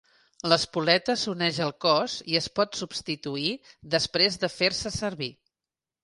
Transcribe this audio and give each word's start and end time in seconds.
L'espoleta 0.51 1.15
s'uneix 1.23 1.57
al 1.65 1.73
cos 1.85 2.15
i 2.31 2.37
es 2.39 2.47
pot 2.59 2.79
substituir 2.79 3.51
després 3.97 4.39
de 4.45 4.49
fer-se 4.55 4.93
servir. 4.97 5.29